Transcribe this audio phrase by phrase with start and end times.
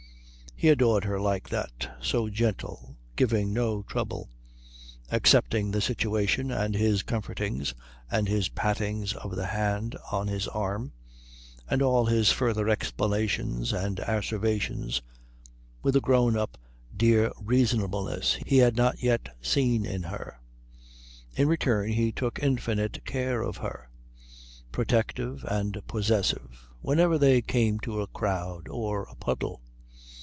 [0.55, 4.29] He adored her like that, so gentle, giving no trouble,
[5.09, 7.73] accepting the situation and his comfortings
[8.11, 10.93] and his pattings of the hand on his arm
[11.67, 15.01] and all his further explanations and asseverations
[15.81, 16.59] with a grown up
[16.95, 20.39] dear reasonableness he had not yet seen in her.
[21.33, 23.89] In return he took infinite care of her,
[24.71, 29.63] protective and possessive, whenever they came to a crowd or a puddle.